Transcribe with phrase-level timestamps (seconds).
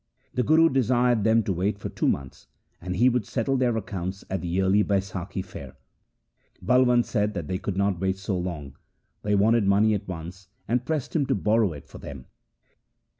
[0.33, 2.47] The Guru desired them to wait for two months,
[2.81, 5.75] and he would settle their accounts at the yearly Baisakhi fair.
[6.59, 8.75] Balwand said they could not wait so long;
[9.21, 12.25] they wanted money at once, and pressed him to borrow it for them.